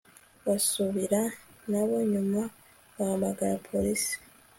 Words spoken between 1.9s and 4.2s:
nyuma bahamagara polisi